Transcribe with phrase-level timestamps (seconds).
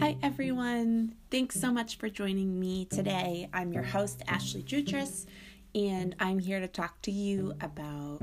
[0.00, 1.14] Hi, everyone.
[1.30, 3.50] Thanks so much for joining me today.
[3.52, 5.26] I'm your host, Ashley Jutras,
[5.74, 8.22] and I'm here to talk to you about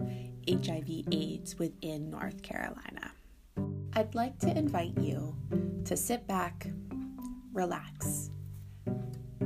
[0.49, 3.11] HIV/AIDS within North Carolina.
[3.93, 5.35] I'd like to invite you
[5.85, 6.65] to sit back,
[7.53, 8.31] relax,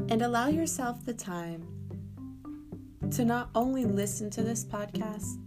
[0.07, 1.68] and allow yourself the time
[3.11, 5.38] to not only listen to this podcast,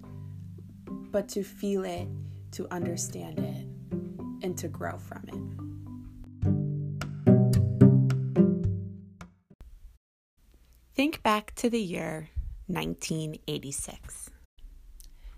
[1.11, 2.09] but to feel it,
[2.51, 3.67] to understand it,
[4.45, 5.74] and to grow from it.
[11.25, 12.29] Back to the year
[12.67, 14.29] 1986.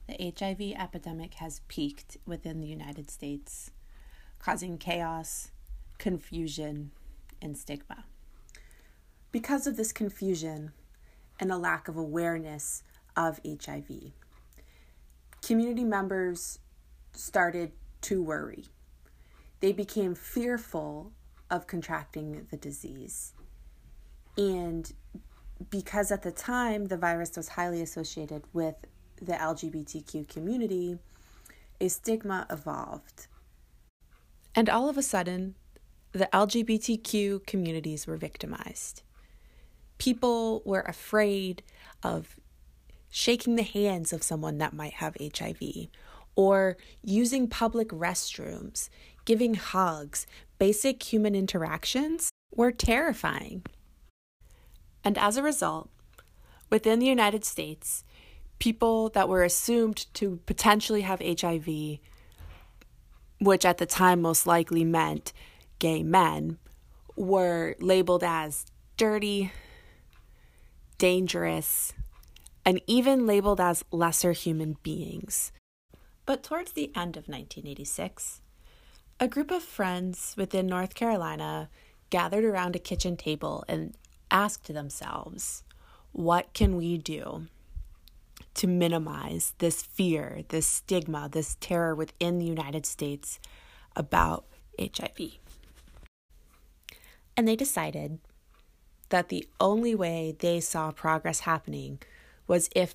[0.08, 3.70] The HIV epidemic has peaked within the United States,
[4.40, 5.52] causing chaos,
[5.98, 6.90] confusion,
[7.40, 8.04] and stigma.
[9.30, 10.72] Because of this confusion
[11.38, 12.82] and a lack of awareness
[13.16, 14.10] of HIV,
[15.40, 16.58] community members
[17.12, 18.64] started to worry.
[19.60, 21.12] They became fearful
[21.48, 23.34] of contracting the disease.
[24.36, 24.92] And
[25.70, 28.74] because at the time the virus was highly associated with
[29.20, 30.98] the LGBTQ community,
[31.80, 33.26] a stigma evolved.
[34.54, 35.54] And all of a sudden,
[36.12, 39.02] the LGBTQ communities were victimized.
[39.98, 41.62] People were afraid
[42.02, 42.36] of
[43.10, 45.88] shaking the hands of someone that might have HIV
[46.34, 48.88] or using public restrooms,
[49.24, 50.26] giving hugs,
[50.58, 53.62] basic human interactions were terrifying.
[55.06, 55.88] And as a result,
[56.68, 58.02] within the United States,
[58.58, 62.00] people that were assumed to potentially have HIV,
[63.38, 65.32] which at the time most likely meant
[65.78, 66.58] gay men,
[67.14, 69.52] were labeled as dirty,
[70.98, 71.92] dangerous,
[72.64, 75.52] and even labeled as lesser human beings.
[76.24, 78.40] But towards the end of 1986,
[79.20, 81.70] a group of friends within North Carolina
[82.10, 83.96] gathered around a kitchen table and
[84.30, 85.64] asked themselves,
[86.12, 87.46] what can we do
[88.54, 93.38] to minimize this fear, this stigma, this terror within the United States
[93.94, 94.44] about
[94.78, 95.38] HIV?
[97.36, 98.18] And they decided
[99.10, 102.00] that the only way they saw progress happening
[102.46, 102.94] was if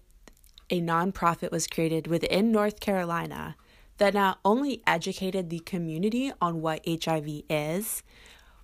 [0.70, 3.56] a nonprofit was created within North Carolina
[3.98, 8.02] that not only educated the community on what HIV is,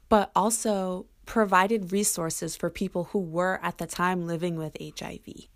[0.10, 5.48] but also provided resources for people who were at the time living with HIV.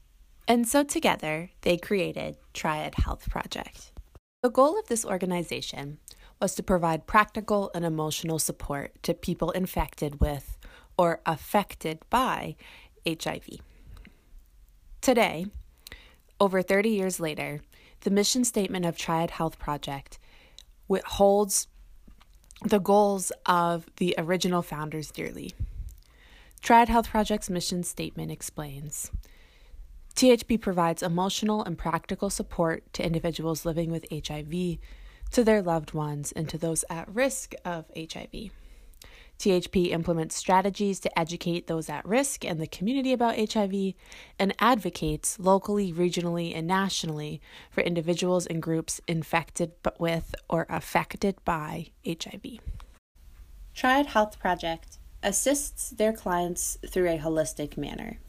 [0.47, 3.91] And so together, they created Triad Health Project.
[4.43, 5.97] The goal of this organization
[6.39, 10.57] was to provide practical and emotional support to people infected with
[10.97, 12.55] or affected by
[13.07, 13.47] HIV.
[14.99, 15.45] Today,
[16.39, 17.61] over 30 years later,
[18.01, 20.19] the mission statement of Triad Health Project
[21.05, 21.67] holds
[22.63, 25.53] the goals of the original founders dearly.
[26.61, 29.11] Triad Health Project's mission statement explains
[30.15, 34.77] THP provides emotional and practical support to individuals living with HIV,
[35.31, 38.51] to their loved ones, and to those at risk of HIV.
[39.41, 43.95] THP implements strategies to educate those at risk and the community about HIV
[44.37, 47.41] and advocates locally, regionally, and nationally
[47.71, 52.59] for individuals and groups infected with or affected by HIV.
[53.73, 58.19] Triad Health Project assists their clients through a holistic manner.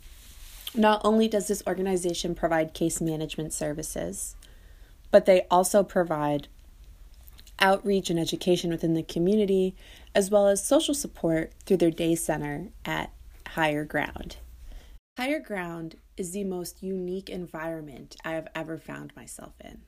[0.75, 4.35] Not only does this organization provide case management services,
[5.11, 6.49] but they also provide
[7.61, 9.75] outreach and education within the community,
[10.15, 13.13] as well as social support through their day center at
[13.49, 14.37] Higher Ground.
[15.19, 19.83] Higher Ground is the most unique environment I have ever found myself in.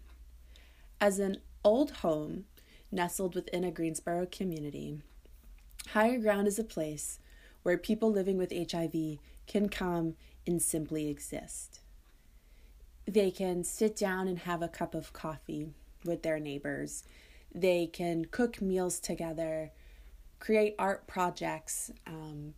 [1.00, 2.44] As an old home
[2.90, 5.00] nestled within a Greensboro community,
[5.88, 7.18] Higher Ground is a place
[7.62, 11.80] where people living with HIV can come and simply exist.
[13.06, 15.68] They can sit down and have a cup of coffee
[16.04, 17.04] with their neighbors
[17.54, 19.70] they can cook meals together,
[20.44, 22.52] create art projects, um,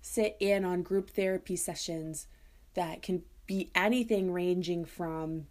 [0.00, 2.28] sit in on group therapy sessions
[2.74, 5.46] that can be anything ranging from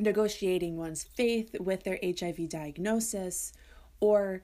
[0.00, 3.52] negotiating one's faith with their HIV diagnosis
[4.00, 4.42] or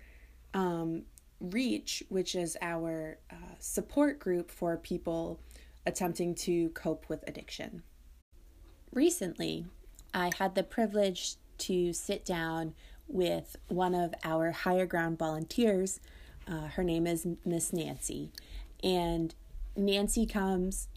[0.54, 1.02] um,
[1.40, 5.40] REACH, which is our uh, support group for people
[5.84, 7.82] attempting to cope with addiction.
[8.92, 9.66] Recently,
[10.14, 12.74] I had the privilege to sit down
[13.08, 15.98] with one of our higher ground volunteers.
[16.50, 18.30] Uh, her name is Miss Nancy.
[18.82, 19.34] And
[19.76, 20.88] Nancy comes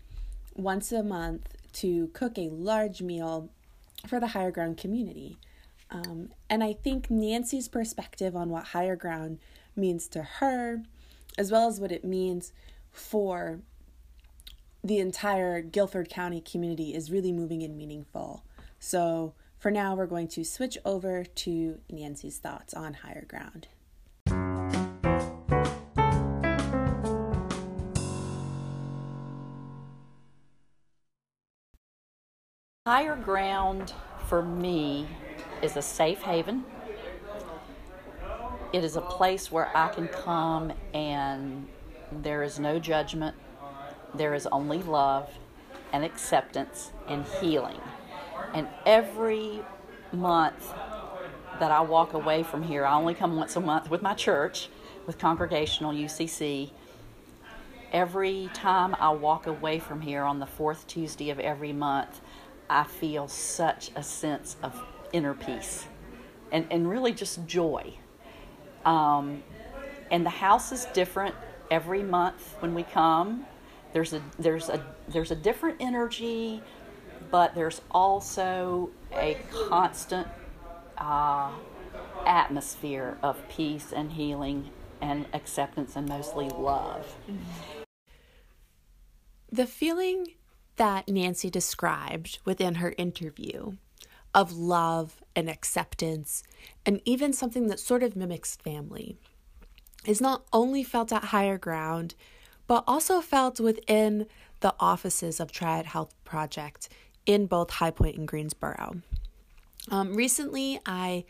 [0.55, 3.49] once a month to cook a large meal
[4.07, 5.37] for the higher ground community.
[5.89, 9.39] Um, and I think Nancy's perspective on what higher ground
[9.75, 10.83] means to her
[11.37, 12.51] as well as what it means
[12.91, 13.59] for
[14.83, 18.43] the entire Guilford County community is really moving and meaningful.
[18.79, 23.67] So, for now, we're going to switch over to Nancy's thoughts on higher ground.
[32.87, 33.93] Higher ground
[34.27, 35.07] for me
[35.61, 36.65] is a safe haven.
[38.73, 41.67] It is a place where I can come and
[42.11, 43.35] there is no judgment,
[44.15, 45.29] there is only love
[45.93, 47.79] and acceptance and healing.
[48.53, 49.61] And every
[50.11, 50.73] month
[51.59, 54.69] that I walk away from here, I only come once a month with my church,
[55.05, 56.71] with Congregational UCC.
[57.91, 62.21] Every time I walk away from here on the fourth Tuesday of every month,
[62.69, 64.81] I feel such a sense of
[65.11, 65.85] inner peace
[66.51, 67.93] and, and really just joy.
[68.85, 69.43] Um,
[70.09, 71.35] and the house is different
[71.69, 73.45] every month when we come.
[73.93, 76.61] There's a there's a there's a different energy,
[77.29, 80.27] but there's also a constant
[80.97, 81.51] uh,
[82.25, 84.69] atmosphere of peace and healing
[85.01, 87.15] and acceptance and mostly love.
[89.51, 90.35] The feeling
[90.77, 93.73] that Nancy described within her interview
[94.33, 96.43] of love and acceptance,
[96.85, 99.17] and even something that sort of mimics family,
[100.05, 102.15] is not only felt at higher ground,
[102.67, 104.25] but also felt within
[104.61, 106.87] the offices of Triad Health Project
[107.25, 109.01] in both High Point and Greensboro.
[109.89, 111.25] Um, recently, I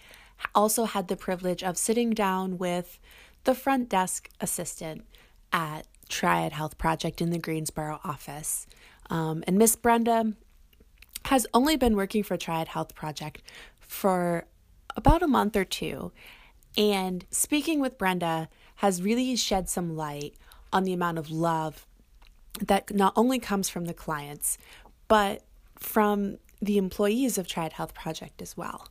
[0.54, 3.00] also had the privilege of sitting down with
[3.44, 5.06] the front desk assistant
[5.52, 8.68] at Triad Health Project in the Greensboro office.
[9.10, 10.34] Um, and Miss Brenda
[11.26, 13.42] has only been working for Triad Health Project
[13.80, 14.46] for
[14.96, 16.12] about a month or two.
[16.78, 20.36] And speaking with Brenda has really shed some light
[20.74, 21.86] on the amount of love
[22.60, 24.58] that not only comes from the clients,
[25.08, 25.44] but
[25.78, 28.88] from the employees of Triad Health Project as well.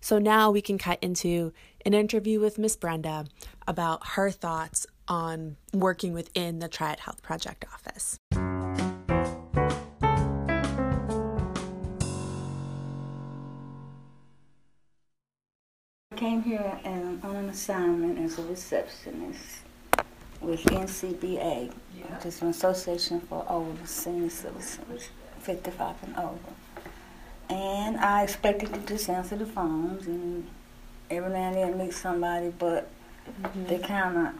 [0.00, 1.52] So now we can cut into
[1.84, 3.26] an interview with Miss Brenda
[3.66, 8.18] about her thoughts on working within the Triad Health Project office.
[16.12, 19.60] I came here um, on an assignment as a receptionist
[20.40, 22.14] with NCBA, yeah.
[22.14, 25.10] which is an association for older senior citizens,
[25.40, 26.38] 55 and over.
[27.48, 30.46] And I expected to just answer the phones and
[31.10, 32.88] every now and then meet somebody, but
[33.42, 33.66] mm-hmm.
[33.66, 34.34] they kind of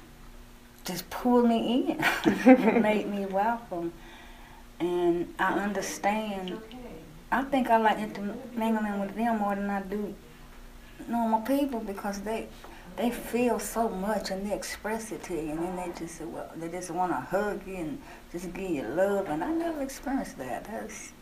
[0.84, 1.96] just pulled me
[2.44, 3.92] in, made me welcome.
[4.78, 6.58] And I understand.
[7.32, 10.14] I think I like intermingling with them more than I do
[11.06, 12.48] normal people because they
[12.96, 16.24] they feel so much and they express it to you, and then they just say,
[16.24, 18.02] well, they just want to hug you and
[18.32, 19.28] just give you love.
[19.28, 20.64] And I never experienced that.
[20.64, 21.12] That's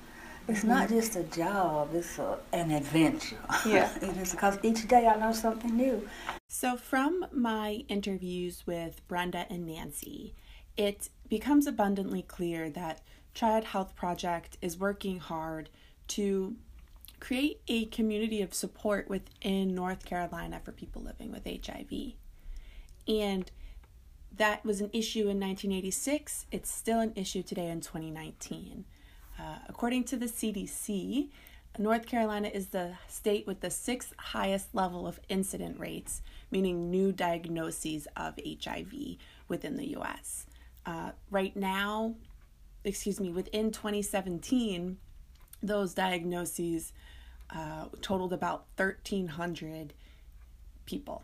[0.49, 0.69] it's mm-hmm.
[0.69, 3.37] not just a job; it's a, an adventure.
[3.67, 6.09] Yeah, it is because each day I learn something new.
[6.49, 10.35] So, from my interviews with Brenda and Nancy,
[10.77, 13.03] it becomes abundantly clear that
[13.35, 15.69] Triad Health Project is working hard
[16.09, 16.57] to
[17.21, 22.15] create a community of support within North Carolina for people living with HIV.
[23.07, 23.51] And
[24.37, 26.47] that was an issue in 1986.
[26.51, 28.85] It's still an issue today in 2019.
[29.39, 31.29] Uh, according to the CDC,
[31.79, 37.13] North Carolina is the state with the sixth highest level of incident rates, meaning new
[37.13, 39.17] diagnoses of HIV
[39.47, 40.47] within the US.
[40.85, 42.15] Uh, right now,
[42.85, 44.97] excuse me, within 2017,
[45.63, 46.93] those diagnoses
[47.51, 49.93] uh, totaled about 1,300
[50.85, 51.23] people.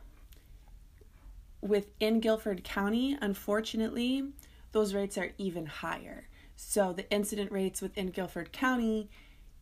[1.60, 4.24] Within Guilford County, unfortunately,
[4.72, 6.28] those rates are even higher.
[6.56, 9.10] So the incident rates within Guilford County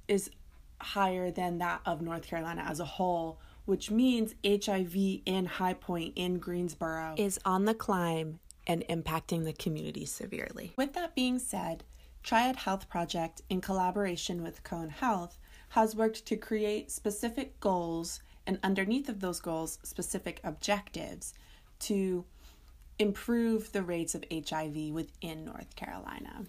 [0.09, 0.31] is
[0.81, 4.95] higher than that of North Carolina as a whole, which means HIV
[5.25, 10.73] in High Point in Greensboro is on the climb and impacting the community severely.
[10.77, 11.85] With that being said,
[12.23, 15.39] Triad Health Project, in collaboration with Cone Health,
[15.71, 21.35] has worked to create specific goals and underneath of those goals, specific objectives
[21.81, 22.25] to
[22.99, 26.45] improve the rates of HIV within North Carolina.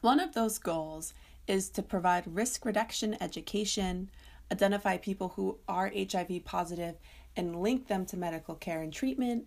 [0.00, 1.12] One of those goals
[1.46, 4.10] is to provide risk reduction education,
[4.50, 6.96] identify people who are HIV positive
[7.36, 9.46] and link them to medical care and treatment,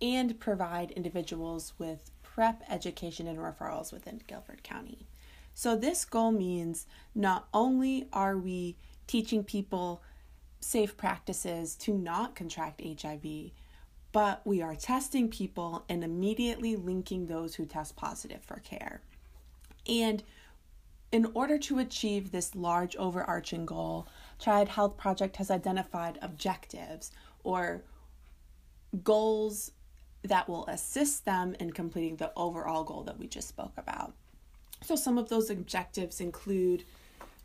[0.00, 5.06] and provide individuals with PrEP education and referrals within Guilford County.
[5.54, 10.02] So, this goal means not only are we teaching people
[10.60, 13.52] safe practices to not contract HIV,
[14.10, 19.00] but we are testing people and immediately linking those who test positive for care.
[19.88, 20.22] And
[21.10, 24.06] in order to achieve this large overarching goal,
[24.38, 27.10] Triad Health Project has identified objectives
[27.44, 27.82] or
[29.04, 29.72] goals
[30.22, 34.14] that will assist them in completing the overall goal that we just spoke about.
[34.82, 36.84] So, some of those objectives include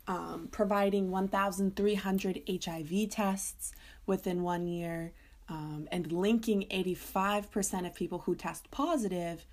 [0.06, 3.72] um, providing 1,300 HIV tests
[4.06, 5.12] within one year
[5.48, 9.46] um, and linking 85% of people who test positive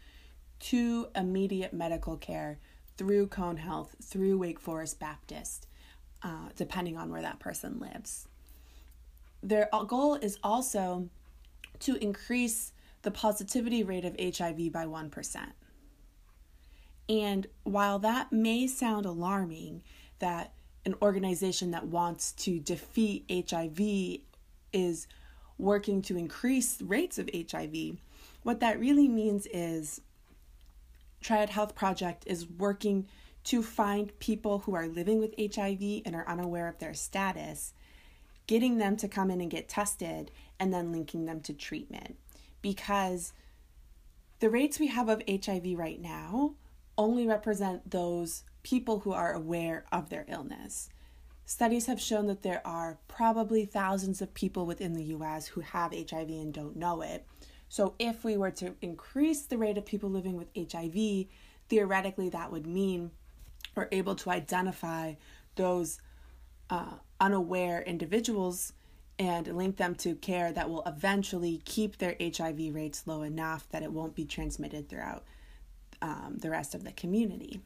[0.62, 2.60] to immediate medical care
[2.98, 5.68] through Cone Health, through Wake Forest Baptist,
[6.24, 8.28] uh, depending on where that person lives.
[9.44, 11.10] Their goal is also
[11.80, 12.72] to increase
[13.04, 15.52] the positivity rate of HIV by 1%.
[17.08, 19.84] And while that may sound alarming,
[20.20, 20.54] that
[20.86, 24.22] an organization that wants to defeat HIV
[24.74, 25.08] is
[25.58, 27.98] working to increase rates of HIV,
[28.44, 30.02] what that really means is
[31.25, 33.08] Triad Health Project is working
[33.46, 37.74] to find people who are living with HIV and are unaware of their status,
[38.46, 40.29] getting them to come in and get tested,
[40.60, 42.17] and then linking them to treatment.
[42.62, 43.34] Because
[44.38, 46.53] the rates we have of HIV right now
[46.96, 50.89] only represent those people who are aware of their illness.
[51.44, 55.91] Studies have shown that there are probably thousands of people within the US who have
[55.91, 57.25] HIV and don't know it.
[57.70, 61.28] So, if we were to increase the rate of people living with HIV,
[61.68, 63.12] theoretically that would mean
[63.76, 65.16] we're able to identify
[65.56, 66.00] those
[66.70, 68.74] uh, unaware individuals
[69.18, 73.84] and link them to care that will eventually keep their HIV rates low enough that
[73.84, 75.24] it won't be transmitted throughout
[76.02, 77.62] um, the rest of the community.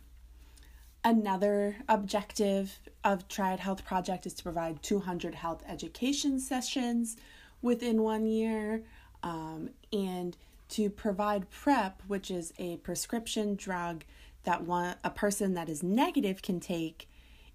[1.03, 7.15] Another objective of Triad Health Project is to provide 200 health education sessions
[7.61, 8.83] within one year
[9.23, 10.35] um, and
[10.69, 14.03] to provide PrEP, which is a prescription drug
[14.43, 17.07] that one, a person that is negative can take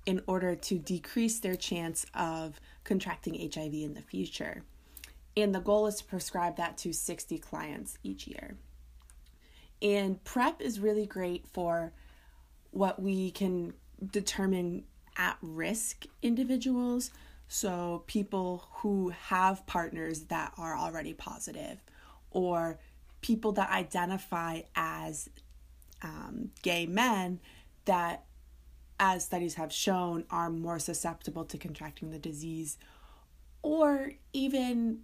[0.06, 4.62] in order to decrease their chance of contracting HIV in the future.
[5.36, 8.56] And the goal is to prescribe that to 60 clients each year.
[9.80, 11.92] And PrEP is really great for
[12.70, 13.74] what we can
[14.12, 14.84] determine
[15.16, 17.10] at risk individuals.
[17.48, 21.82] So, people who have partners that are already positive,
[22.30, 22.78] or
[23.20, 25.28] people that identify as
[26.02, 27.40] um, gay men
[27.84, 28.24] that,
[28.98, 32.76] as studies have shown, are more susceptible to contracting the disease,
[33.62, 35.00] or even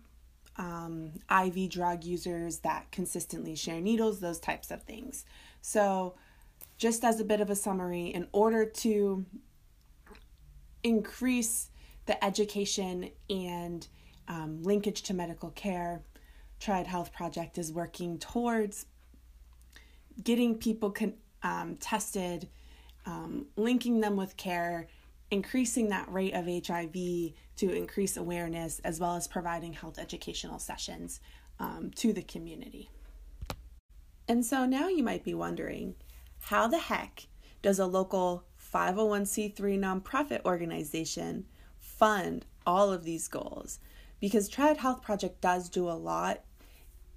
[0.57, 5.25] um, IV drug users that consistently share needles, those types of things.
[5.63, 6.15] So,
[6.77, 9.25] just as a bit of a summary, in order to
[10.83, 11.70] increase
[12.11, 13.87] the education and
[14.27, 16.03] um, linkage to medical care,
[16.59, 18.87] Triad Health Project is working towards
[20.21, 21.15] getting people con-
[21.45, 22.49] um, tested,
[23.07, 24.89] um, linking them with care,
[25.31, 26.95] increasing that rate of HIV
[27.59, 31.21] to increase awareness, as well as providing health educational sessions
[31.61, 32.91] um, to the community.
[34.27, 35.95] And so now you might be wondering
[36.41, 37.29] how the heck
[37.63, 38.43] does a local
[38.75, 41.47] 501c3 nonprofit organization
[42.01, 43.79] fund all of these goals?
[44.21, 46.41] Because Triad Health Project does do a lot,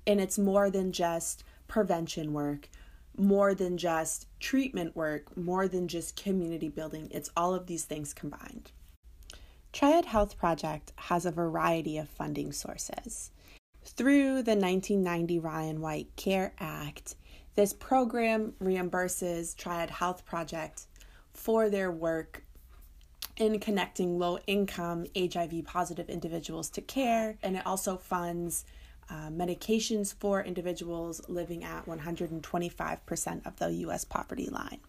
[0.06, 2.70] and it's more than just prevention work,
[3.18, 7.08] more than just treatment work, more than just community building.
[7.12, 8.72] It's all of these things combined.
[9.72, 13.32] Triad Health Project has a variety of funding sources.
[13.86, 17.16] Through the 1990 Ryan White CARE Act,
[17.56, 20.88] this program reimburses Triad Health Project
[21.34, 22.44] for their work
[23.38, 28.66] in connecting low income HIV positive individuals to care, and it also funds
[29.10, 34.80] uh, medications for individuals living at 125% of the US poverty line.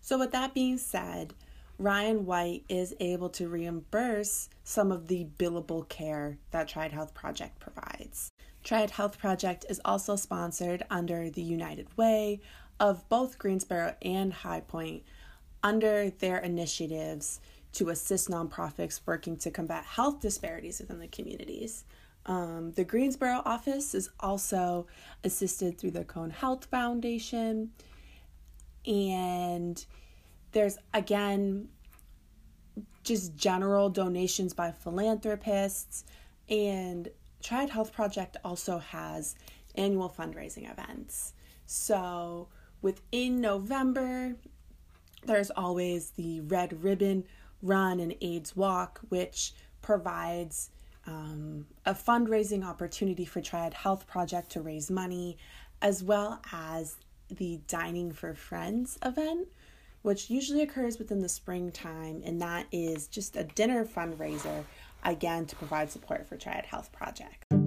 [0.00, 1.34] So, with that being said,
[1.78, 7.60] Ryan White is able to reimburse some of the billable care that Triad Health Project
[7.60, 8.30] provides.
[8.64, 12.40] Triad Health Project is also sponsored under the United Way
[12.80, 15.04] of both Greensboro and High Point
[15.62, 17.40] under their initiatives
[17.72, 21.84] to assist nonprofits working to combat health disparities within the communities.
[22.26, 24.86] Um, the Greensboro office is also
[25.24, 27.70] assisted through the Cone Health Foundation.
[28.86, 29.84] And
[30.52, 31.68] there's again
[33.02, 36.04] just general donations by philanthropists
[36.48, 37.08] and
[37.42, 39.36] Triad Health Project also has
[39.74, 41.32] annual fundraising events.
[41.66, 42.48] So
[42.82, 44.34] within November,
[45.24, 47.24] there's always the Red Ribbon
[47.62, 50.70] Run and AIDS Walk, which provides
[51.06, 55.38] um, a fundraising opportunity for Triad Health Project to raise money,
[55.82, 56.96] as well as
[57.28, 59.48] the Dining for Friends event,
[60.02, 64.64] which usually occurs within the springtime, and that is just a dinner fundraiser,
[65.04, 67.57] again, to provide support for Triad Health Project.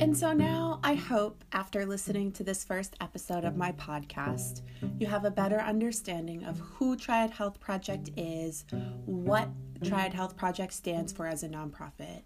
[0.00, 4.62] And so now I hope, after listening to this first episode of my podcast,
[4.98, 8.64] you have a better understanding of who Triad Health Project is,
[9.06, 9.48] what
[9.84, 12.22] Triad Health Project stands for as a nonprofit,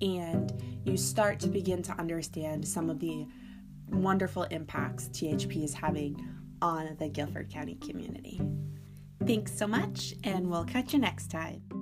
[0.00, 0.52] and
[0.84, 3.26] you start to begin to understand some of the
[3.88, 6.16] wonderful impacts THP is having
[6.62, 8.40] on the Guilford County community.
[9.26, 11.79] Thanks so much, and we'll catch you next time.